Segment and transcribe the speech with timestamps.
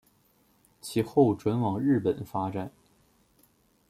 [0.81, 2.71] 其后转往日本发展。